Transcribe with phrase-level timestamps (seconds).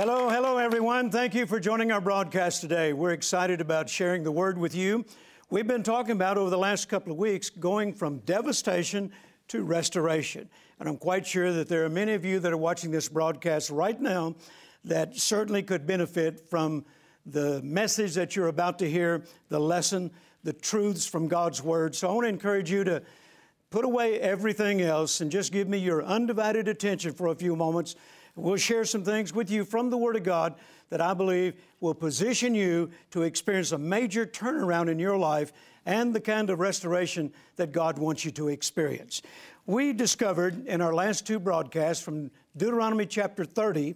[0.00, 1.10] Hello, hello, everyone.
[1.10, 2.94] Thank you for joining our broadcast today.
[2.94, 5.04] We're excited about sharing the word with you.
[5.50, 9.12] We've been talking about over the last couple of weeks going from devastation
[9.48, 10.48] to restoration.
[10.78, 13.68] And I'm quite sure that there are many of you that are watching this broadcast
[13.68, 14.36] right now
[14.86, 16.86] that certainly could benefit from
[17.26, 20.12] the message that you're about to hear, the lesson,
[20.44, 21.94] the truths from God's Word.
[21.94, 23.02] So I want to encourage you to
[23.68, 27.96] put away everything else and just give me your undivided attention for a few moments.
[28.36, 30.54] We'll share some things with you from the Word of God
[30.90, 35.52] that I believe will position you to experience a major turnaround in your life
[35.86, 39.22] and the kind of restoration that God wants you to experience.
[39.66, 43.94] We discovered in our last two broadcasts from Deuteronomy chapter 30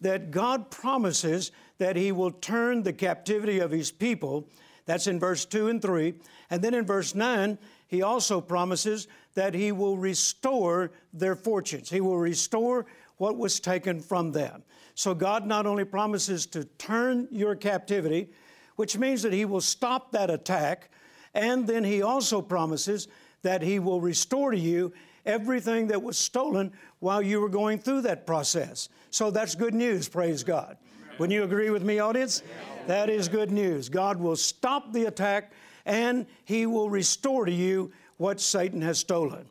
[0.00, 4.48] that God promises that He will turn the captivity of His people.
[4.84, 6.14] That's in verse 2 and 3.
[6.50, 11.88] And then in verse 9, He also promises that He will restore their fortunes.
[11.88, 14.62] He will restore what was taken from them.
[14.94, 18.28] So God not only promises to turn your captivity,
[18.76, 20.90] which means that He will stop that attack,
[21.34, 23.08] and then He also promises
[23.42, 24.92] that He will restore to you
[25.24, 28.88] everything that was stolen while you were going through that process.
[29.10, 30.76] So that's good news, praise God.
[31.18, 32.42] Wouldn't you agree with me, audience?
[32.86, 33.88] That is good news.
[33.88, 35.52] God will stop the attack
[35.84, 39.46] and He will restore to you what Satan has stolen.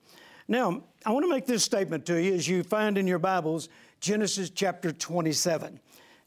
[0.51, 3.69] Now, I want to make this statement to you as you find in your Bibles
[4.01, 5.79] Genesis chapter 27.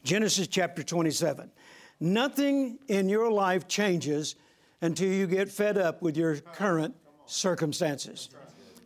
[0.03, 1.51] Genesis chapter 27.
[1.99, 4.35] Nothing in your life changes
[4.81, 6.95] until you get fed up with your current
[7.27, 8.29] circumstances.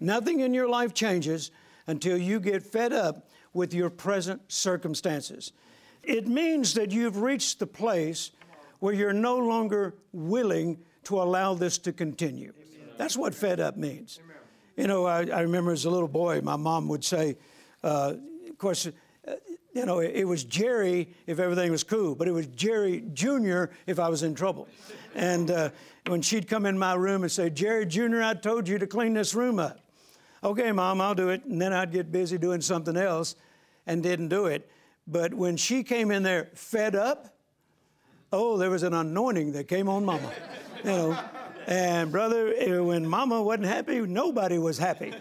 [0.01, 1.51] Nothing in your life changes
[1.87, 5.53] until you get fed up with your present circumstances.
[6.03, 8.31] It means that you've reached the place
[8.79, 12.51] where you're no longer willing to allow this to continue.
[12.97, 14.19] That's what fed up means.
[14.79, 17.35] You know, I, I remember as a little boy, my mom would say,
[17.83, 18.13] uh,
[18.49, 19.33] of course, uh,
[19.73, 23.65] you know, it, it, was Jerry if everything was cool, but it was Jerry Jr.
[23.87, 24.69] if I was in trouble.
[25.15, 25.71] And uh,
[26.07, 29.13] when she'd come in my room and say, Jerry Jr., I told you to clean
[29.13, 29.81] this room up.
[30.45, 31.43] Okay, Mom, I'll do it.
[31.43, 33.35] And then I'd get busy doing something else
[33.85, 34.71] and didn't do it.
[35.05, 37.35] But when she came in there fed up,
[38.31, 40.31] oh, there was an anointing that came on Mama.
[40.85, 41.19] You know,
[41.69, 45.13] and brother, eh, when mama wasn't happy, nobody was happy.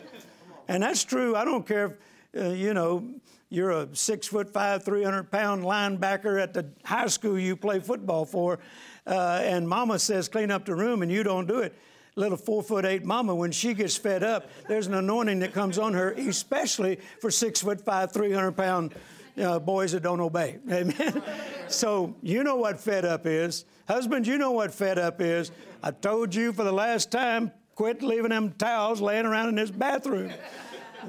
[0.66, 1.36] And that's true.
[1.36, 1.98] I don't care
[2.32, 3.06] if, uh, you know,
[3.50, 8.24] you're a six foot five, 300 pound linebacker at the high school you play football
[8.24, 8.60] for,
[9.06, 11.74] uh, and mama says clean up the room and you don't do it.
[12.16, 15.78] Little four foot eight mama, when she gets fed up, there's an anointing that comes
[15.78, 18.94] on her, especially for six foot five, 300 pound
[19.38, 20.58] uh, boys that don't obey.
[20.72, 21.22] Amen.
[21.68, 23.66] so you know what fed up is.
[23.86, 25.50] Husbands, you know what fed up is.
[25.82, 29.70] I told you for the last time, quit leaving them towels laying around in this
[29.70, 30.32] bathroom.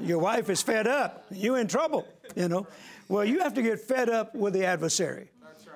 [0.00, 1.26] Your wife is fed up.
[1.30, 2.66] You in trouble, you know.
[3.08, 5.30] Well, you have to get fed up with the adversary.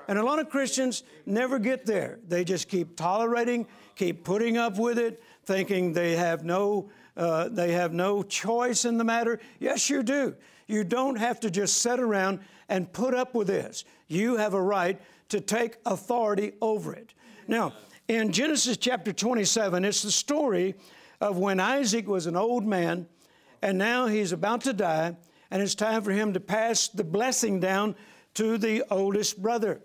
[0.07, 2.21] And a lot of Christians never get there.
[2.29, 3.67] They just keep tolerating,
[3.97, 8.99] keep putting up with it, thinking they have no uh, they have no choice in
[8.99, 9.39] the matter.
[9.61, 10.35] Yes, you do.
[10.67, 13.85] You don't have to just sit around and put up with this.
[14.09, 17.15] You have a right to take authority over it.
[17.47, 17.73] Now,
[18.09, 20.75] in Genesis chapter 27, it's the story
[21.21, 23.07] of when Isaac was an old man
[23.65, 25.17] and now he's about to die,
[25.51, 27.97] and it's time for him to pass the blessing down
[28.35, 29.81] to the oldest brother.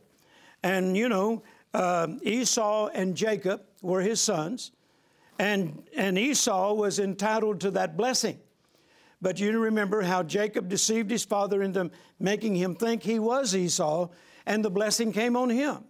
[0.61, 1.43] And you know,
[1.73, 4.71] uh, Esau and Jacob were his sons,
[5.39, 8.37] and, and Esau was entitled to that blessing.
[9.21, 14.09] But you remember how Jacob deceived his father into making him think he was Esau,
[14.45, 15.85] and the blessing came on him.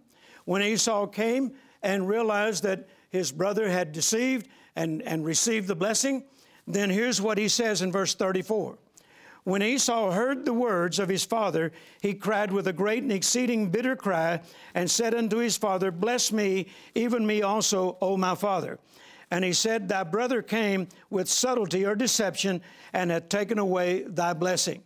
[0.45, 6.23] When Esau came and realized that his brother had deceived and, and received the blessing,
[6.67, 8.77] then here's what he says in verse 34.
[9.43, 11.71] When Esau heard the words of his father,
[12.01, 14.41] he cried with a great and exceeding bitter cry,
[14.75, 18.77] and said unto his father, Bless me, even me also, O my father.
[19.31, 22.61] And he said, Thy brother came with subtlety or deception,
[22.93, 24.83] and hath taken away thy blessing.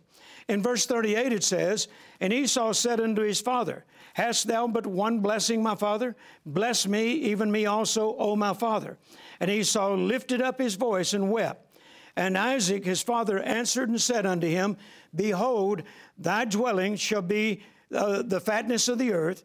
[0.48, 1.88] In verse 38 it says,
[2.20, 3.84] And Esau said unto his father,
[4.14, 6.14] Hast thou but one blessing, my father?
[6.46, 8.96] Bless me, even me also, O my father.
[9.40, 11.76] And Esau lifted up his voice and wept.
[12.16, 14.76] And Isaac his father answered and said unto him,
[15.14, 15.82] Behold,
[16.16, 19.42] thy dwelling shall be uh, the fatness of the earth,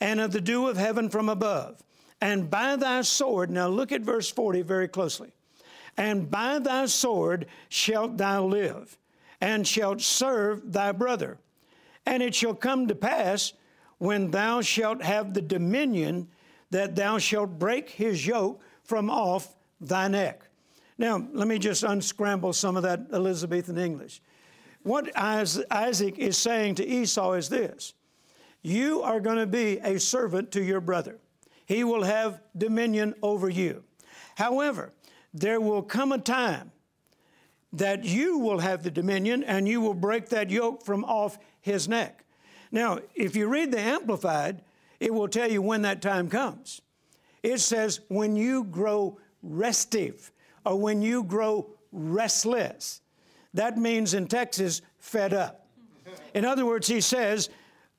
[0.00, 1.82] and of the dew of heaven from above.
[2.20, 5.32] And by thy sword, now look at verse 40 very closely.
[5.98, 8.96] And by thy sword shalt thou live,
[9.42, 11.38] and shalt serve thy brother.
[12.06, 13.52] And it shall come to pass
[13.98, 16.28] when thou shalt have the dominion
[16.70, 20.42] that thou shalt break his yoke from off thy neck.
[20.98, 24.20] Now, let me just unscramble some of that Elizabethan English.
[24.82, 27.94] What Isaac is saying to Esau is this
[28.62, 31.18] you are going to be a servant to your brother.
[31.66, 33.84] He will have dominion over you.
[34.36, 34.92] However,
[35.32, 36.72] there will come a time
[37.72, 41.88] that you will have the dominion and you will break that yoke from off his
[41.88, 42.24] neck.
[42.76, 44.60] Now, if you read the Amplified,
[45.00, 46.82] it will tell you when that time comes.
[47.42, 50.30] It says, when you grow restive
[50.62, 53.00] or when you grow restless.
[53.54, 55.66] That means in Texas, fed up.
[56.34, 57.48] In other words, he says,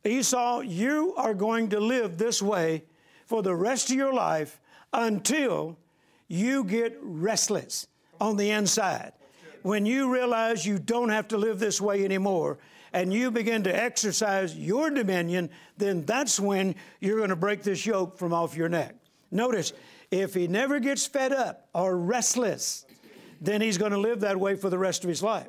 [0.06, 2.83] Esau, you are going to live this way
[3.25, 4.59] for the rest of your life
[4.94, 5.75] until
[6.27, 7.88] you get restless
[8.21, 9.13] on the inside.
[9.63, 12.59] When you realize you don't have to live this way anymore
[12.94, 17.86] and you begin to exercise your dominion, then that's when you're going to break this
[17.86, 18.95] yoke from off your neck.
[19.31, 19.74] Notice,
[20.12, 22.86] if he never gets fed up or restless,
[23.42, 25.48] then he's going to live that way for the rest of his life.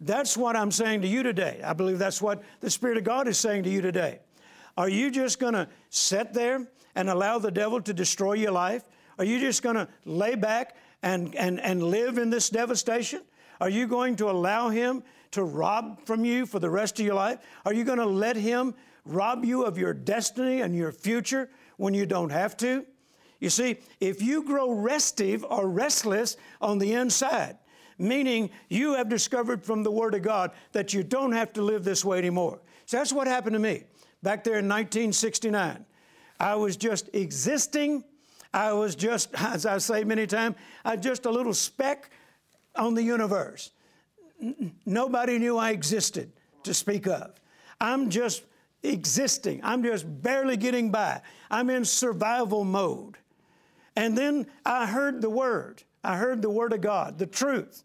[0.00, 1.60] That's what I'm saying to you today.
[1.64, 4.20] I believe that's what the Spirit of God is saying to you today.
[4.76, 8.84] Are you just going to sit there and allow the devil to destroy your life?
[9.18, 13.22] Are you just going to lay back and, and, and live in this devastation?
[13.60, 15.02] Are you going to allow him
[15.32, 17.38] to rob from you for the rest of your life?
[17.64, 21.94] Are you going to let him rob you of your destiny and your future when
[21.94, 22.84] you don't have to?
[23.40, 27.56] You see, if you grow restive or restless on the inside,
[27.98, 31.84] meaning you have discovered from the Word of God that you don't have to live
[31.84, 32.60] this way anymore.
[32.86, 33.84] So that's what happened to me
[34.22, 35.84] back there in 1969.
[36.40, 38.04] I was just existing.
[38.52, 42.10] I was just, as I say many times, I just a little speck
[42.76, 43.70] on the universe.
[44.86, 46.32] Nobody knew I existed
[46.64, 47.32] to speak of.
[47.80, 48.44] I'm just
[48.82, 49.60] existing.
[49.62, 51.20] I'm just barely getting by.
[51.50, 53.16] I'm in survival mode.
[53.96, 55.82] And then I heard the Word.
[56.04, 57.82] I heard the Word of God, the truth.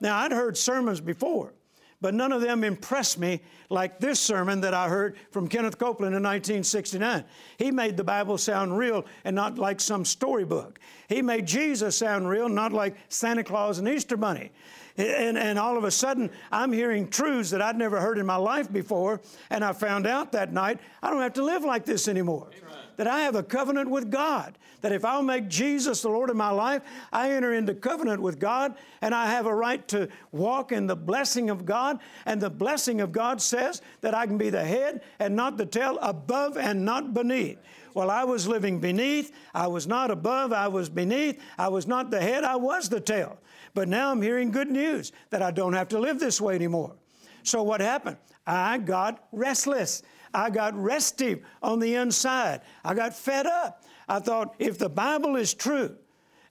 [0.00, 1.54] Now, I'd heard sermons before,
[2.00, 3.40] but none of them impressed me
[3.70, 7.24] like this sermon that I heard from Kenneth Copeland in 1969.
[7.58, 10.78] He made the Bible sound real and not like some storybook.
[11.08, 14.50] He made Jesus sound real, not like Santa Claus and Easter Bunny.
[14.98, 18.36] And, and all of a sudden, I'm hearing truths that I'd never heard in my
[18.36, 19.20] life before,
[19.50, 22.48] and I found out that night I don't have to live like this anymore.
[22.56, 24.58] Amen that I have a covenant with God.
[24.82, 26.82] That if I'll make Jesus the Lord of my life,
[27.12, 30.96] I enter into covenant with God and I have a right to walk in the
[30.96, 31.98] blessing of God.
[32.24, 35.66] And the blessing of God says that I can be the head and not the
[35.66, 37.58] tail, above and not beneath.
[37.96, 39.32] Well, I was living beneath.
[39.54, 40.52] I was not above.
[40.52, 41.40] I was beneath.
[41.56, 42.44] I was not the head.
[42.44, 43.38] I was the tail.
[43.72, 46.94] But now I'm hearing good news that I don't have to live this way anymore.
[47.42, 48.18] So what happened?
[48.46, 50.02] I got restless.
[50.34, 52.60] I got restive on the inside.
[52.84, 53.82] I got fed up.
[54.06, 55.96] I thought, if the Bible is true,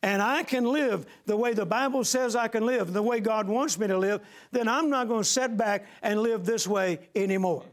[0.01, 3.47] and I can live the way the Bible says I can live, the way God
[3.47, 4.21] wants me to live,
[4.51, 7.65] then I'm not going to sit back and live this way anymore.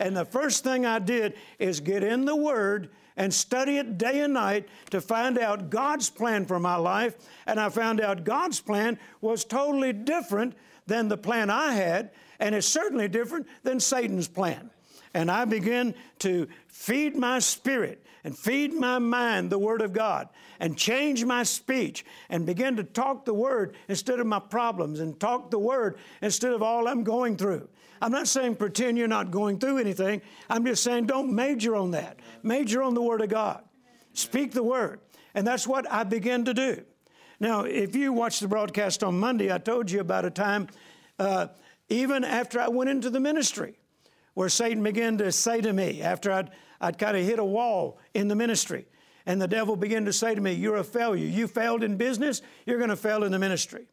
[0.00, 4.20] And the first thing I did is get in the Word and study it day
[4.20, 7.14] and night to find out God's plan for my life.
[7.46, 10.54] And I found out God's plan was totally different
[10.86, 14.70] than the plan I had, and it's certainly different than Satan's plan
[15.14, 20.28] and I begin to feed my spirit and feed my mind the Word of God
[20.60, 25.18] and change my speech and begin to talk the Word instead of my problems and
[25.18, 27.68] talk the Word instead of all I'm going through.
[28.00, 30.22] I'm not saying pretend you're not going through anything.
[30.48, 32.18] I'm just saying don't major on that.
[32.42, 33.62] Major on the Word of God.
[34.14, 35.00] Speak the Word.
[35.34, 36.82] And that's what I begin to do.
[37.38, 40.68] Now, if you watched the broadcast on Monday, I told you about a time,
[41.18, 41.48] uh,
[41.88, 43.78] even after I went into the ministry,
[44.34, 47.98] where Satan began to say to me after I'd, I'd kind of hit a wall
[48.14, 48.86] in the ministry.
[49.26, 51.26] And the devil began to say to me, You're a failure.
[51.26, 53.86] You failed in business, you're going to fail in the ministry.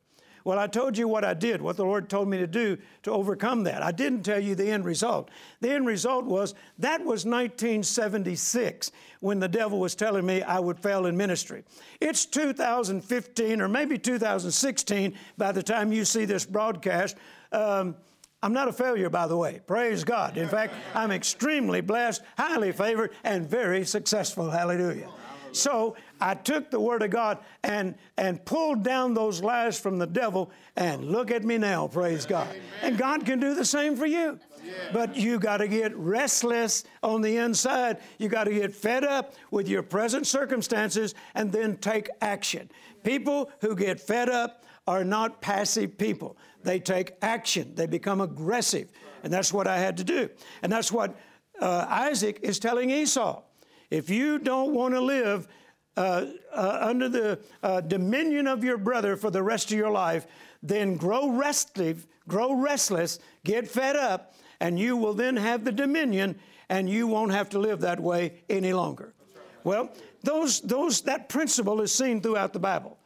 [0.48, 3.12] Well, I told you what I did, what the Lord told me to do to
[3.12, 3.84] overcome that.
[3.84, 5.30] I didn't tell you the end result.
[5.60, 10.80] The end result was that was 1976 when the devil was telling me I would
[10.80, 11.66] fail in ministry.
[12.00, 17.18] It's 2015 or maybe 2016 by the time you see this broadcast.
[17.51, 17.98] Um,
[18.42, 19.60] I'm not a failure, by the way.
[19.68, 20.38] Praise God.
[20.38, 24.50] In fact, I'm extremely blessed, highly favored, and very successful.
[24.50, 25.10] Hallelujah.
[25.51, 30.08] So I took the Word of God and, and pulled down those lies from the
[30.08, 32.48] devil, and look at me now, praise God.
[32.82, 34.40] And God can do the same for you.
[34.92, 38.00] But you got to get restless on the inside.
[38.18, 42.70] You got to get fed up with your present circumstances and then take action.
[43.04, 46.38] People who get fed up are not passive people.
[46.64, 48.90] They take action, they become aggressive.
[49.24, 50.30] And that's what I had to do.
[50.62, 51.16] And that's what
[51.60, 53.42] uh, Isaac is telling Esau.
[53.90, 55.48] If you don't want to live
[55.98, 60.27] under the uh, dominion of your brother for the rest of your life,
[60.63, 66.38] then grow restive, grow restless, get fed up, and you will then have the dominion,
[66.70, 69.13] and you won't have to live that way any longer.
[69.63, 69.92] Well,
[70.24, 72.98] those, those, that principle is seen throughout the Bible.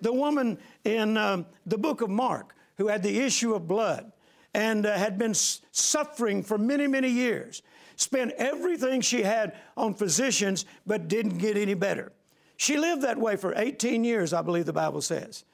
[0.00, 4.12] The woman in um, the book of Mark who had the issue of blood
[4.54, 7.62] and uh, had been suffering for many, many years,
[7.96, 12.12] spent everything she had on physicians but didn't get any better.
[12.58, 15.44] She lived that way for 18 years, I believe the Bible says.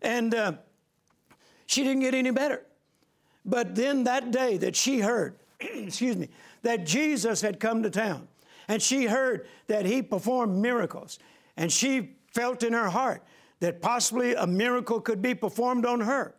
[0.00, 0.52] And uh,
[1.66, 2.62] she didn't get any better.
[3.44, 6.30] But then that day that she heard, excuse me,
[6.62, 8.28] that Jesus had come to town,
[8.66, 11.18] and she heard that he performed miracles,
[11.58, 13.22] and she felt in her heart
[13.60, 16.34] that possibly a miracle could be performed on her.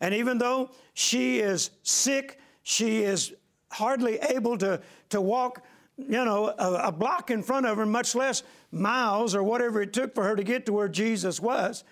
[0.00, 3.34] And even though she is sick, she is
[3.70, 5.62] hardly able to, to walk,
[5.98, 9.92] you know, a, a block in front of her, much less miles or whatever it
[9.92, 11.84] took for her to get to where Jesus was.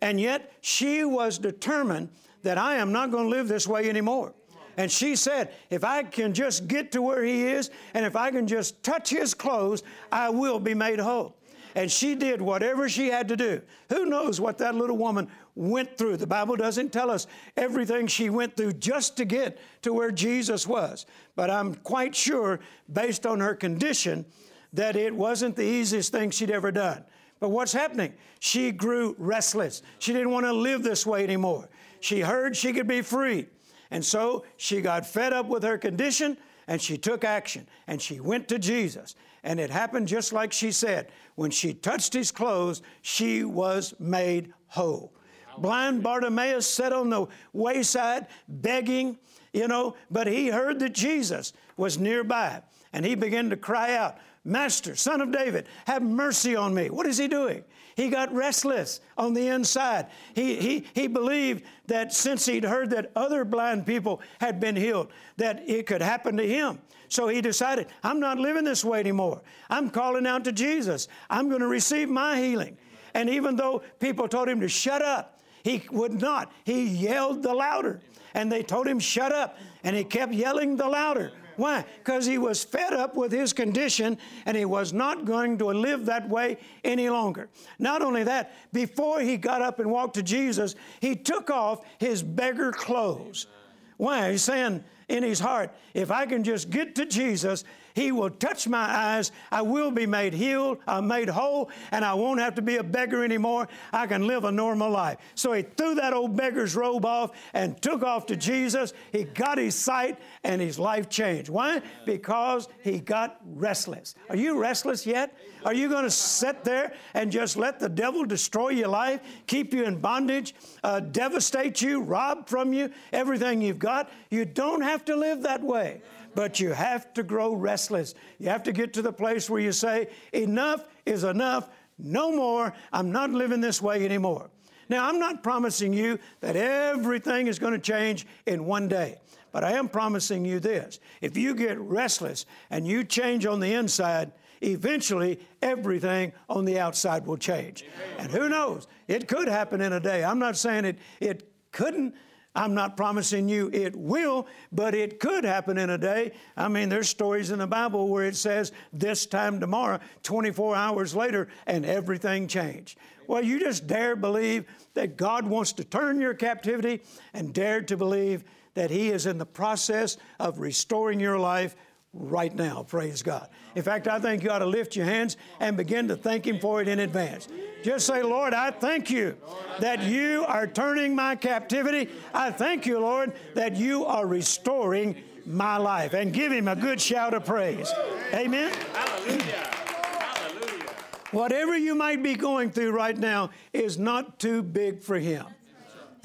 [0.00, 2.10] And yet she was determined
[2.42, 4.32] that I am not going to live this way anymore.
[4.76, 8.30] And she said, if I can just get to where he is and if I
[8.30, 11.36] can just touch his clothes, I will be made whole.
[11.74, 13.60] And she did whatever she had to do.
[13.88, 16.16] Who knows what that little woman went through?
[16.16, 20.66] The Bible doesn't tell us everything she went through just to get to where Jesus
[20.66, 21.04] was.
[21.34, 22.60] But I'm quite sure,
[22.92, 24.24] based on her condition,
[24.72, 27.04] that it wasn't the easiest thing she'd ever done.
[27.40, 28.14] But what's happening?
[28.40, 29.82] She grew restless.
[29.98, 31.68] She didn't want to live this way anymore.
[32.00, 33.46] She heard she could be free.
[33.90, 36.36] And so she got fed up with her condition
[36.66, 39.14] and she took action and she went to Jesus.
[39.42, 41.10] And it happened just like she said.
[41.36, 45.14] When she touched his clothes, she was made whole.
[45.62, 49.18] Blind Bartimaeus sat on the wayside begging,
[49.52, 52.62] you know, but he heard that Jesus was nearby
[52.92, 56.88] and he began to cry out, Master, Son of David, have mercy on me.
[56.88, 57.64] What is he doing?
[57.96, 60.06] He got restless on the inside.
[60.34, 65.08] He, he, he believed that since he'd heard that other blind people had been healed,
[65.36, 66.78] that it could happen to him.
[67.08, 69.42] So he decided, I'm not living this way anymore.
[69.68, 71.08] I'm calling out to Jesus.
[71.28, 72.78] I'm going to receive my healing.
[73.14, 76.52] And even though people told him to shut up, he would not.
[76.64, 78.00] He yelled the louder.
[78.34, 79.58] And they told him, shut up.
[79.84, 81.32] And he kept yelling the louder.
[81.56, 81.84] Why?
[81.98, 86.06] Because he was fed up with his condition and he was not going to live
[86.06, 87.48] that way any longer.
[87.80, 92.22] Not only that, before he got up and walked to Jesus, he took off his
[92.22, 93.48] beggar clothes.
[93.96, 94.30] Why?
[94.30, 97.64] He's saying in his heart, if I can just get to Jesus,
[97.94, 99.32] he will touch my eyes.
[99.50, 102.82] I will be made healed, I'm made whole, and I won't have to be a
[102.82, 103.68] beggar anymore.
[103.92, 105.18] I can live a normal life.
[105.34, 108.92] So he threw that old beggar's robe off and took off to Jesus.
[109.12, 111.48] He got his sight, and his life changed.
[111.48, 111.82] Why?
[112.04, 114.14] Because he got restless.
[114.28, 115.36] Are you restless yet?
[115.64, 119.74] Are you going to sit there and just let the devil destroy your life, keep
[119.74, 120.54] you in bondage,
[120.84, 124.10] uh, devastate you, rob from you everything you've got?
[124.30, 126.00] You don't have to live that way
[126.38, 128.14] but you have to grow restless.
[128.38, 131.68] You have to get to the place where you say, Enough is enough,
[131.98, 132.72] no more.
[132.92, 134.48] I'm not living this way anymore.
[134.88, 139.18] Now, I'm not promising you that everything is going to change in one day,
[139.50, 141.00] but I am promising you this.
[141.20, 144.30] If you get restless and you change on the inside,
[144.62, 147.84] eventually everything on the outside will change.
[148.16, 148.86] And who knows?
[149.08, 150.22] It could happen in a day.
[150.22, 152.14] I'm not saying it, it couldn't,
[152.58, 156.32] I'm not promising you it will, but it could happen in a day.
[156.56, 161.14] I mean, there's stories in the Bible where it says this time tomorrow, 24 hours
[161.14, 162.98] later, and everything changed.
[163.28, 167.00] Well, you just dare believe that God wants to turn your captivity
[167.32, 168.42] and dare to believe
[168.74, 171.76] that He is in the process of restoring your life
[172.18, 172.82] right now.
[172.82, 173.48] Praise God.
[173.74, 176.58] In fact, I think you ought to lift your hands and begin to thank Him
[176.58, 177.48] for it in advance.
[177.82, 179.36] Just say, Lord, I thank you
[179.78, 182.08] that you are turning my captivity.
[182.34, 186.12] I thank you, Lord, that you are restoring my life.
[186.12, 187.90] And give Him a good shout of praise.
[188.34, 188.72] Amen.
[188.92, 189.42] Hallelujah.
[189.42, 190.94] Hallelujah.
[191.30, 195.46] Whatever you might be going through right now is not too big for Him.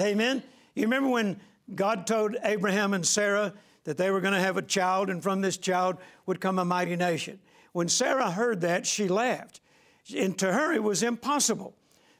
[0.01, 0.41] Amen.
[0.73, 1.39] You remember when
[1.75, 5.41] God told Abraham and Sarah, that they were going to have a child, and from
[5.41, 7.39] this child would come a mighty nation.
[7.73, 9.59] When Sarah heard that, she laughed.
[10.15, 11.75] And to her, it was impossible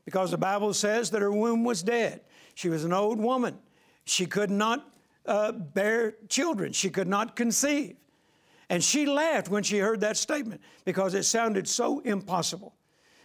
[0.06, 2.22] because the Bible says that her womb was dead.
[2.56, 3.58] She was an old woman.
[4.06, 4.88] She could not
[5.26, 7.96] uh, bear children, she could not conceive.
[8.70, 12.74] And she laughed when she heard that statement because it sounded so impossible.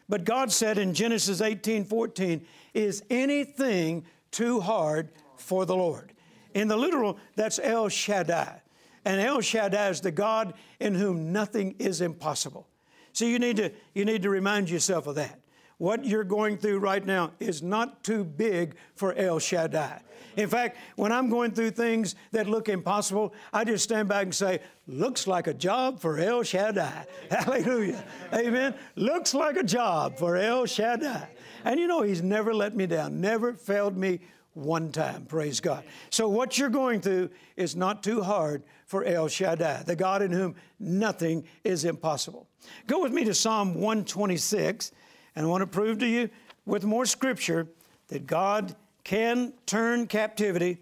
[0.09, 6.13] But God said in Genesis 18 14, Is anything too hard for the Lord?
[6.59, 8.63] In the literal, that's El Shaddai.
[9.05, 12.67] And El Shaddai is the God in whom nothing is impossible.
[13.13, 15.39] So you need to, you need to remind yourself of that.
[15.79, 20.01] what you're going through right now is not too big for El Shaddai.
[20.37, 24.35] In fact, when I'm going through things that look impossible, I just stand back and
[24.35, 27.07] say, looks like a job for El Shaddai.
[27.31, 28.05] Hallelujah.
[28.35, 28.75] Amen.
[28.97, 31.29] Looks like a job for El Shaddai.
[31.65, 34.19] And you know, He's never let me down, never failed me
[34.59, 35.25] one time.
[35.25, 35.85] Praise God.
[36.11, 40.33] So, what you're going through is not too hard for El Shaddai, the God in
[40.33, 42.49] whom nothing is impossible.
[42.87, 44.93] Go with me to Psalm 126,
[45.37, 46.29] and I want to prove to you
[46.67, 47.69] with more scripture
[48.09, 48.75] that God
[49.05, 50.79] can turn captivity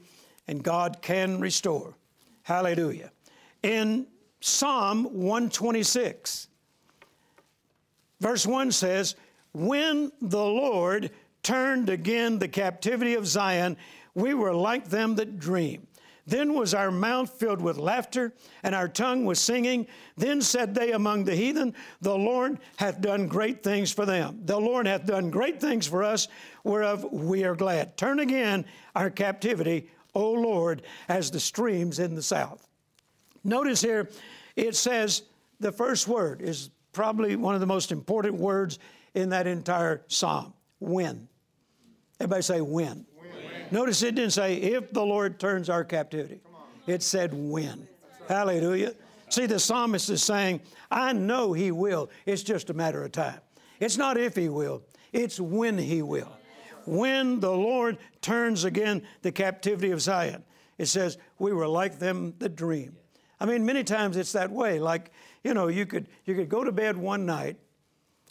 [0.49, 1.95] and God can restore.
[2.42, 3.11] Hallelujah.
[3.62, 4.06] In
[4.40, 6.49] Psalm 126,
[8.21, 9.16] verse 1 says,
[9.52, 11.11] When the Lord
[11.47, 13.76] turned again the captivity of Zion,
[14.15, 15.87] we were like them that dream.
[16.26, 18.35] Then was our mouth filled with laughter,
[18.65, 19.87] and our tongue was singing.
[20.17, 24.41] Then said they among the heathen, The Lord hath done great things for them.
[24.45, 26.26] The Lord hath done great things for us,
[26.65, 27.97] whereof we are glad.
[27.97, 28.65] Turn again
[28.97, 32.67] our captivity, O Lord, as the streams in the south.
[33.45, 34.11] Notice here,
[34.57, 35.23] it says
[35.61, 38.81] the first word is probably one of the most important words
[39.15, 41.29] in that entire psalm when.
[42.20, 43.06] Everybody say when.
[43.70, 46.40] Notice it didn't say, if the Lord turns our captivity.
[46.87, 47.88] It said, when.
[48.28, 48.94] Hallelujah.
[49.28, 52.11] See, the psalmist is saying, I know He will.
[52.26, 53.40] It's just a matter of time.
[53.80, 54.82] It's not if He will,
[55.12, 56.32] it's when He will.
[56.87, 60.44] When the Lord turns again the captivity of Zion,
[60.78, 62.96] it says, we were like them that dream.
[63.40, 64.78] I mean, many times it's that way.
[64.78, 65.11] Like,
[65.42, 67.56] you know, you could, you could go to bed one night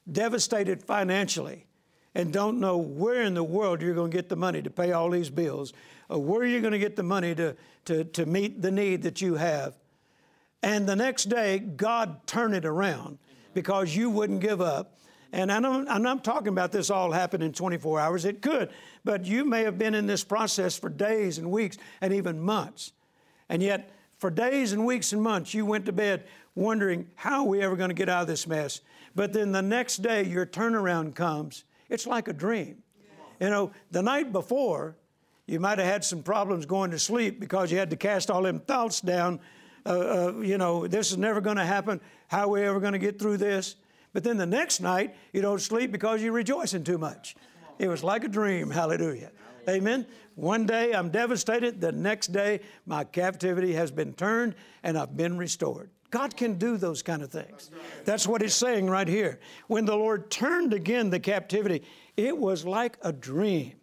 [0.10, 1.66] devastated financially
[2.16, 4.94] and don't know where in the world you're going to get the money to pay
[4.94, 5.74] all these bills,
[6.10, 9.22] or where you're going to get the money to, to, to meet the need that
[9.22, 9.76] you have.
[10.64, 13.20] And the next day, God turn it around
[13.54, 14.98] because you wouldn't give up.
[15.32, 18.24] And I don't, I'm not talking about this all happened in 24 hours.
[18.24, 18.70] It could,
[19.04, 22.94] but you may have been in this process for days and weeks and even months.
[23.50, 26.24] And yet, for days and weeks and months, you went to bed
[26.56, 28.80] wondering, how are we ever going to get out of this mess?
[29.14, 32.84] But then the next day, your turnaround comes it's like a dream.
[33.40, 34.96] You know, the night before,
[35.46, 38.42] you might have had some problems going to sleep because you had to cast all
[38.42, 39.40] them thoughts down.
[39.86, 42.02] Uh, uh, you know, this is never going to happen.
[42.28, 43.76] How are we ever going to get through this?
[44.14, 47.36] But then the next night, you don't sleep because you're rejoicing too much.
[47.78, 48.72] It was like a dream.
[48.72, 49.32] Hallelujah.
[49.68, 50.08] Amen.
[50.36, 51.82] One day I'm devastated.
[51.82, 55.90] The next day, my captivity has been turned and I've been restored.
[56.16, 57.70] God can do those kind of things.
[58.06, 59.38] That's what he's saying right here.
[59.68, 61.84] When the Lord turned again the captivity,
[62.16, 63.74] it was like a dream.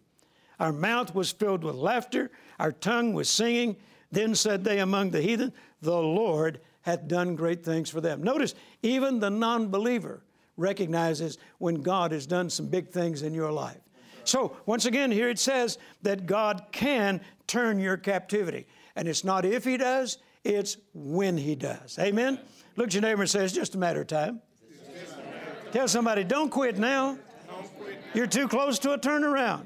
[0.59, 3.75] Our mouth was filled with laughter, our tongue was singing.
[4.11, 8.23] Then said they among the heathen, The Lord hath done great things for them.
[8.23, 10.23] Notice, even the non believer
[10.57, 13.81] recognizes when God has done some big things in your life.
[14.23, 18.65] So, once again, here it says that God can turn your captivity.
[18.95, 21.97] And it's not if He does, it's when He does.
[21.99, 22.39] Amen?
[22.75, 24.41] Look at your neighbor and say, It's just a matter of time.
[25.71, 27.17] Tell somebody, don't quit now.
[28.13, 29.65] You're too close to a turnaround.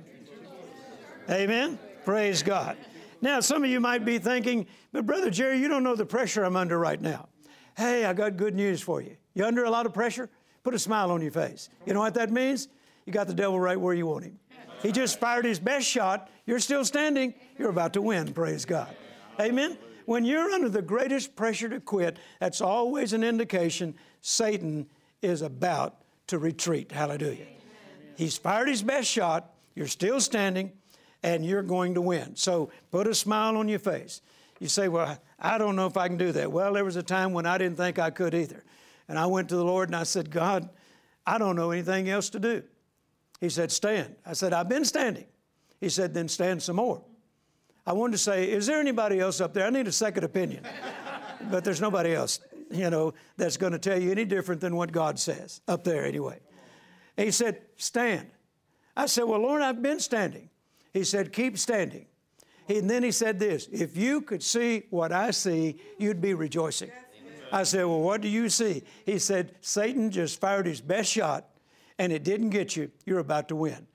[1.30, 1.78] Amen?
[2.06, 2.78] Praise God.
[3.22, 6.44] Now, some of you might be thinking, but Brother Jerry, you don't know the pressure
[6.44, 7.28] I'm under right now.
[7.76, 9.18] Hey, I got good news for you.
[9.34, 10.30] You under a lot of pressure?
[10.64, 11.70] Put a smile on your face.
[11.86, 12.70] You know what that means?
[13.06, 14.40] You got the devil right where you want him.
[14.82, 16.30] He just fired his best shot.
[16.46, 17.34] You're still standing.
[17.58, 18.34] You're about to win.
[18.34, 18.96] Praise God.
[19.40, 19.78] Amen?
[20.08, 24.88] When you're under the greatest pressure to quit, that's always an indication Satan
[25.22, 26.94] is about to retreat.
[26.94, 27.46] Hallelujah.
[28.16, 30.72] He's fired his best shot, you're still standing,
[31.24, 32.38] and you're going to win.
[32.38, 34.22] So put a smile on your face.
[34.62, 36.54] You say, Well, I don't know if I can do that.
[36.54, 38.64] Well, there was a time when I didn't think I could either.
[39.10, 40.70] And I went to the Lord and I said, God,
[41.26, 42.64] I don't know anything else to do.
[43.42, 44.16] He said, Stand.
[44.26, 45.26] I said, I've been standing.
[45.82, 47.04] He said, Then stand some more.
[47.88, 49.66] I wanted to say, is there anybody else up there?
[49.66, 50.68] I need a second opinion.
[51.50, 54.92] but there's nobody else, you know, that's going to tell you any different than what
[54.92, 56.38] God says up there anyway.
[57.16, 58.28] And he said, stand.
[58.98, 60.50] I said, well, Lord, I've been standing.
[60.92, 62.08] He said, keep standing.
[62.68, 66.34] He, and then he said this if you could see what I see, you'd be
[66.34, 66.92] rejoicing.
[67.50, 68.84] I said, Well, what do you see?
[69.06, 71.46] He said, Satan just fired his best shot
[71.98, 72.92] and it didn't get you.
[73.06, 73.88] You're about to win.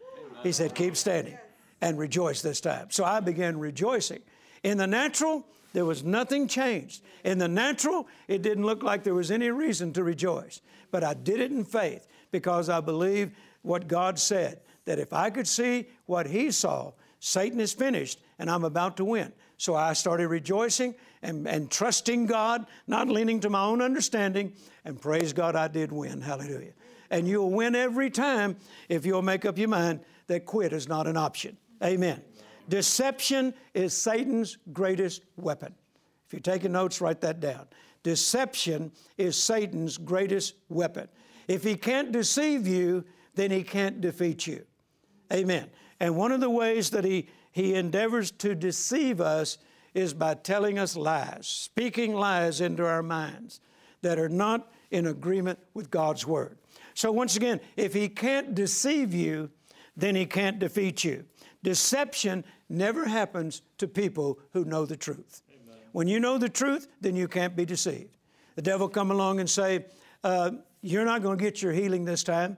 [0.43, 1.37] He said, Keep standing
[1.83, 2.87] and rejoice this time.
[2.91, 4.23] So I began rejoicing.
[4.63, 7.03] In the natural, there was nothing changed.
[7.25, 10.63] In the natural, it didn't look like there was any reason to rejoice.
[10.93, 15.31] But I did it in faith because I believed what God said that if I
[15.31, 19.33] could see what He saw, Satan is finished and I'm about to win.
[19.57, 25.01] So I started rejoicing and, and trusting God, not leaning to my own understanding, and
[25.01, 26.21] praise God, I did win.
[26.21, 26.73] Hallelujah.
[27.11, 28.57] And you'll win every time
[28.89, 31.57] if you'll make up your mind that quit is not an option.
[31.83, 32.23] Amen.
[32.69, 35.75] Deception is Satan's greatest weapon.
[36.27, 37.67] If you're taking notes, write that down.
[38.03, 41.09] Deception is Satan's greatest weapon.
[41.49, 44.65] If he can't deceive you, then he can't defeat you.
[45.33, 45.71] Amen.
[46.01, 49.59] And one of the ways that he, he endeavors to deceive us
[49.95, 53.61] is by telling us lies, speaking lies into our minds
[54.03, 56.59] that are not in agreement with God's Word.
[56.95, 59.51] So, once again, if he can't deceive you,
[59.97, 61.25] then he can't defeat you.
[61.63, 65.43] Deception never happens to people who know the truth.
[65.51, 65.79] Amen.
[65.93, 68.17] When you know the truth, then you can't be deceived.
[68.57, 69.87] The devil come along and say,
[70.25, 72.57] uh, "You're not going to get your healing this time."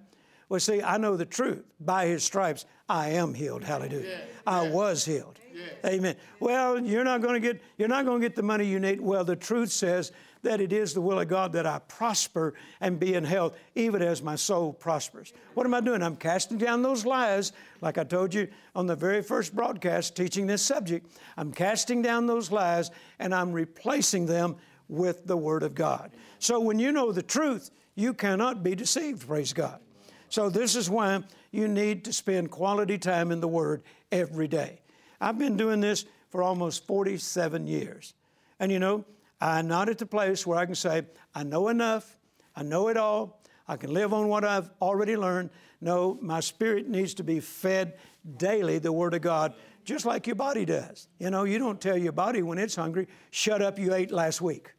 [0.49, 1.65] Well, see, I know the truth.
[1.81, 3.65] By His stripes, I am healed.
[3.65, 4.09] Hallelujah.
[4.09, 4.25] Yeah.
[4.47, 5.39] I was healed.
[5.55, 5.91] Yeah.
[5.91, 6.17] Amen.
[6.41, 9.01] Well, you're not going to get you're not going to get the money you need.
[9.01, 10.13] Well, the truth says
[10.45, 14.01] that it is the will of God that I prosper and be in health, even
[14.01, 15.33] as my soul prospers.
[15.55, 16.03] What am I doing?
[16.03, 20.47] I'm casting down those lies, like I told you on the very first broadcast teaching
[20.47, 21.07] this subject.
[21.37, 24.57] I'm casting down those lies and I'm replacing them
[24.89, 26.13] with the Word of God.
[26.39, 29.81] So when you know the truth, you cannot be deceived, praise God.
[30.29, 34.81] So this is why you need to spend quality time in the Word every day.
[35.21, 38.15] I've been doing this for almost 47 years.
[38.59, 39.05] And you know,
[39.45, 41.03] I'm not at the place where I can say,
[41.35, 42.19] I know enough,
[42.57, 45.51] I know it all, I can live on what I've already learned.
[45.83, 47.99] No, my spirit needs to be fed
[48.39, 49.53] daily the Word of God,
[49.85, 51.09] just like your body does.
[51.19, 54.41] You know, you don't tell your body when it's hungry, shut up, you ate last
[54.41, 54.73] week.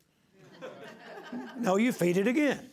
[1.59, 2.71] no, you feed it again.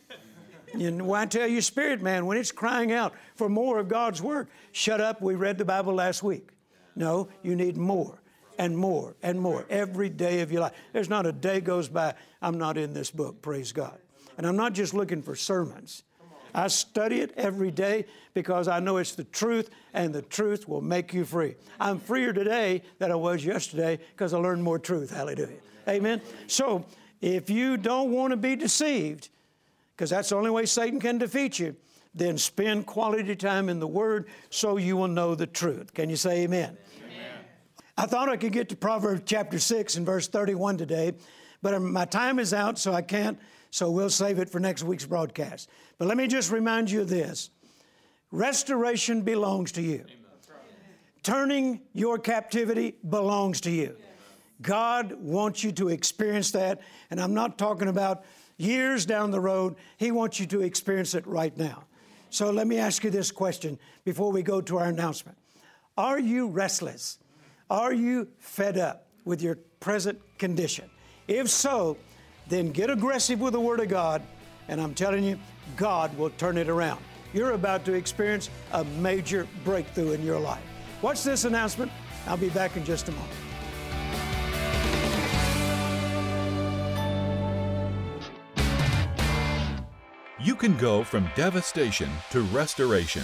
[0.73, 4.47] And why tell your spirit, man, when it's crying out for more of God's Word,
[4.71, 6.49] shut up, we read the Bible last week.
[6.95, 8.22] No, you need more
[8.57, 10.73] and more and more every day of your life.
[10.91, 13.97] There's not a day goes by I'm not in this book, praise God.
[14.37, 16.03] And I'm not just looking for sermons.
[16.55, 20.81] I study it every day because I know it's the truth and the truth will
[20.81, 21.55] make you free.
[21.79, 25.11] I'm freer today than I was yesterday because I learned more truth.
[25.11, 25.57] Hallelujah.
[25.87, 26.21] Amen.
[26.47, 26.85] So
[27.21, 29.29] if you don't want to be deceived,
[29.95, 31.75] because that's the only way Satan can defeat you,
[32.15, 35.93] then spend quality time in the Word so you will know the truth.
[35.93, 36.77] Can you say amen?
[37.97, 41.13] I thought I could get to Proverbs chapter 6 and verse 31 today,
[41.61, 43.37] but my time is out, so I can't,
[43.69, 45.69] so we'll save it for next week's broadcast.
[45.99, 47.51] But let me just remind you of this
[48.31, 50.05] restoration belongs to you,
[51.21, 53.95] turning your captivity belongs to you.
[54.61, 58.25] God wants you to experience that, and I'm not talking about
[58.57, 59.75] years down the road.
[59.97, 61.83] He wants you to experience it right now.
[62.31, 65.37] So let me ask you this question before we go to our announcement
[65.95, 67.19] Are you restless?
[67.69, 70.89] Are you fed up with your present condition?
[71.27, 71.97] If so,
[72.47, 74.21] then get aggressive with the Word of God,
[74.67, 75.39] and I'm telling you,
[75.77, 77.01] God will turn it around.
[77.33, 80.63] You're about to experience a major breakthrough in your life.
[81.01, 81.91] Watch this announcement.
[82.27, 83.42] I'll be back in just a moment.
[90.63, 93.23] Can go from devastation to restoration.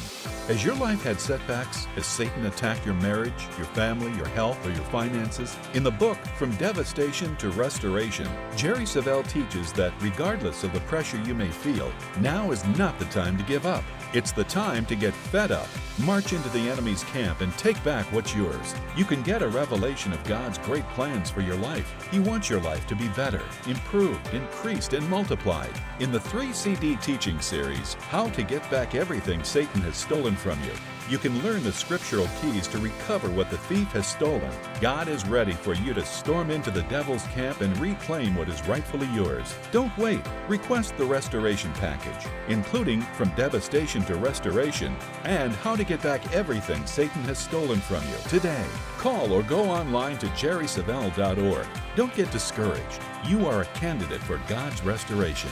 [0.50, 1.86] Has your life had setbacks?
[1.96, 5.56] Has Satan attacked your marriage, your family, your health, or your finances?
[5.74, 11.22] In the book, From Devastation to Restoration, Jerry Savelle teaches that regardless of the pressure
[11.24, 13.86] you may feel, now is not the time to give up.
[14.12, 15.68] It's the time to get fed up,
[16.00, 18.74] march into the enemy's camp, and take back what's yours.
[18.98, 21.94] You can get a revelation of God's great plans for your life.
[22.10, 25.80] He wants your life to be better, improved, increased, and multiplied.
[26.00, 30.58] In the three CD teaching series, How to Get Back Everything Satan Has Stolen from
[30.64, 30.74] You,
[31.10, 34.52] you can learn the scriptural keys to recover what the thief has stolen.
[34.80, 38.66] God is ready for you to storm into the devil's camp and reclaim what is
[38.68, 39.56] rightfully yours.
[39.72, 40.22] Don't wait.
[40.48, 46.86] Request the restoration package, including From Devastation to Restoration and How to Get Back Everything
[46.86, 48.66] Satan Has Stolen from You today.
[48.98, 51.68] Call or go online to jerrysavelle.org.
[51.96, 53.02] Don't get discouraged.
[53.26, 55.50] You are a candidate for God's restoration.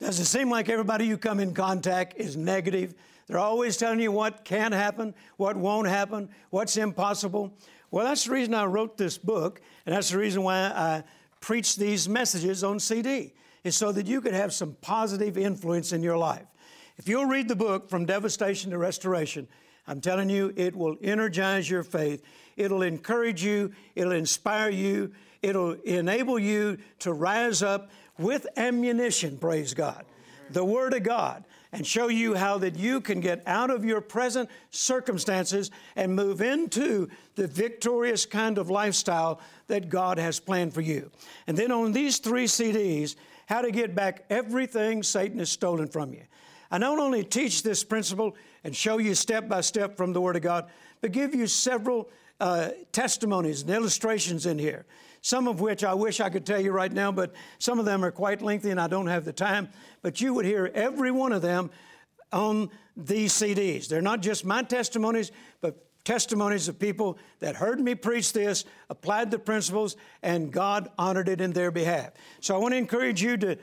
[0.00, 2.94] Does it seem like everybody you come in contact is negative?
[3.26, 7.56] They're always telling you what can happen, what won't happen, what's impossible.
[7.90, 11.04] Well, that's the reason I wrote this book, and that's the reason why I
[11.40, 13.32] preach these messages on CD,
[13.62, 16.46] is so that you could have some positive influence in your life.
[16.96, 19.48] If you'll read the book, From Devastation to Restoration,
[19.86, 22.22] I'm telling you, it will energize your faith.
[22.56, 23.72] It'll encourage you.
[23.94, 25.12] It'll inspire you.
[25.42, 30.04] It'll enable you to rise up with ammunition, praise God.
[30.50, 34.00] The Word of God and show you how that you can get out of your
[34.00, 40.82] present circumstances and move into the victorious kind of lifestyle that God has planned for
[40.82, 41.10] you.
[41.48, 46.12] And then on these three CDs, how to get back everything Satan has stolen from
[46.12, 46.22] you.
[46.70, 50.36] I not only teach this principle and show you step by step from the Word
[50.36, 52.08] of God, but give you several
[52.40, 54.86] uh, testimonies and illustrations in here.
[55.24, 58.04] Some of which I wish I could tell you right now, but some of them
[58.04, 59.70] are quite lengthy and I don't have the time.
[60.02, 61.70] But you would hear every one of them
[62.30, 63.88] on these CDs.
[63.88, 65.32] They're not just my testimonies,
[65.62, 71.30] but testimonies of people that heard me preach this, applied the principles, and God honored
[71.30, 72.10] it in their behalf.
[72.40, 73.56] So I want to encourage you to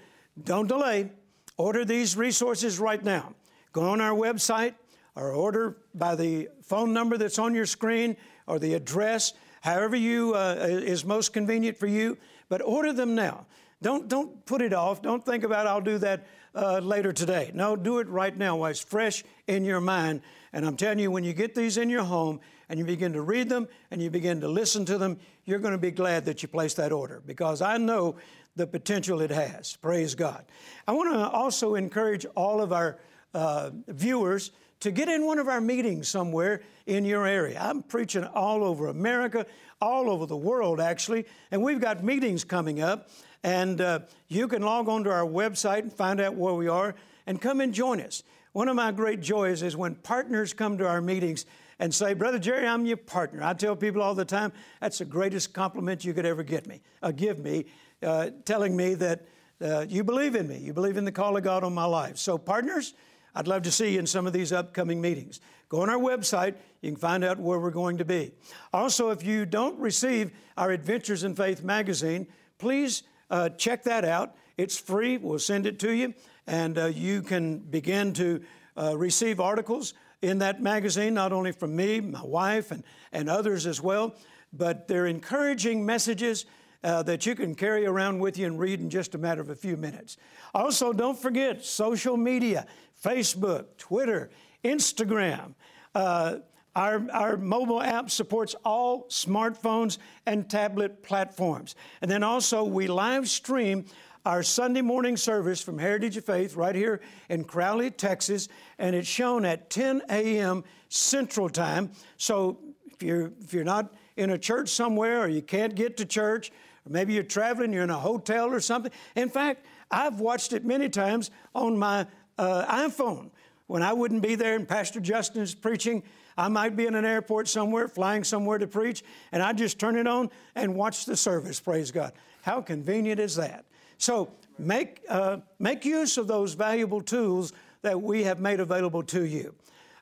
[0.44, 1.12] don't delay.
[1.58, 3.36] Order these resources right now.
[3.72, 4.74] Go on our website
[5.14, 10.36] or order by the phone number that's on your screen or the address, however you
[10.36, 12.18] uh, is most convenient for you.
[12.50, 13.46] But order them now.
[13.82, 15.02] Don't don't put it off.
[15.02, 17.52] Don't think about I'll do that uh, later today.
[17.54, 20.22] No, do it right now while it's fresh in your mind.
[20.54, 23.22] And I'm telling you, when you get these in your home and you begin to
[23.22, 26.42] read them and you begin to listen to them, you're going to be glad that
[26.44, 28.18] you placed that order because I know
[28.56, 29.78] the potential it has.
[29.78, 30.44] Praise God.
[30.88, 33.00] I want to also encourage all of our
[33.34, 37.60] uh, viewers to get in one of our meetings somewhere in your area.
[37.62, 39.46] I'm preaching all over America,
[39.80, 43.10] all over the world, actually, and we've got meetings coming up.
[43.44, 46.96] And uh, you can log on to our website and find out where we are
[47.26, 48.24] and come and join us.
[48.54, 51.46] One of my great joys is when partners come to our meetings
[51.80, 53.44] and say, Brother Jerry, I'm your partner.
[53.44, 56.82] I tell people all the time, that's the greatest compliment you could ever get me,
[57.02, 57.66] uh, give me,
[58.04, 59.26] uh, telling me that
[59.62, 60.58] uh, you believe in me.
[60.58, 62.18] You believe in the call of God on my life.
[62.18, 62.94] So, partners,
[63.34, 65.40] I'd love to see you in some of these upcoming meetings.
[65.70, 68.32] Go on our website, you can find out where we're going to be.
[68.74, 74.36] Also, if you don't receive our Adventures in Faith magazine, please uh, check that out.
[74.58, 76.14] It's free, we'll send it to you,
[76.46, 78.42] and uh, you can begin to
[78.78, 83.66] uh, receive articles in that magazine, not only from me, my wife, and, and others
[83.66, 84.16] as well,
[84.54, 86.46] but they're encouraging messages.
[86.84, 89.52] Uh, that you can carry around with you and read in just a matter of
[89.52, 90.18] a few minutes.
[90.56, 92.66] Also, don't forget social media
[93.04, 94.32] Facebook, Twitter,
[94.64, 95.54] Instagram.
[95.94, 96.38] Uh,
[96.76, 101.76] our, our mobile app supports all smartphones and tablet platforms.
[102.02, 103.86] And then also, we live stream
[104.26, 109.08] our Sunday morning service from Heritage of Faith right here in Crowley, Texas, and it's
[109.08, 110.64] shown at 10 a.m.
[110.90, 111.92] Central Time.
[112.18, 112.60] So
[112.92, 116.52] if you're, if you're not in a church somewhere or you can't get to church,
[116.88, 118.92] maybe you're traveling, you're in a hotel or something.
[119.16, 123.30] In fact, I've watched it many times on my uh, iPhone.
[123.68, 126.04] When I wouldn't be there and Pastor Justin's preaching,
[126.38, 129.96] I might be in an airport somewhere, flying somewhere to preach, and I just turn
[129.96, 132.14] it on and watch the service, praise God.
[132.42, 133.66] How convenient is that?
[133.98, 139.26] So make, uh, make use of those valuable tools that we have made available to
[139.26, 139.54] you.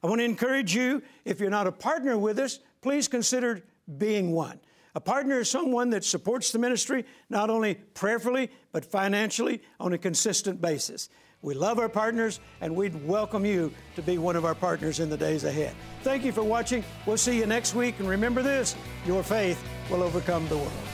[0.03, 3.63] I want to encourage you, if you're not a partner with us, please consider
[3.97, 4.59] being one.
[4.99, 9.97] A partner is someone that supports the ministry not only prayerfully, but financially on a
[9.97, 11.07] consistent basis.
[11.41, 15.09] We love our partners, and we'd welcome you to be one of our partners in
[15.09, 15.73] the days ahead.
[16.03, 16.83] Thank you for watching.
[17.05, 20.88] We'll see you next week, and remember this your faith will overcome the world.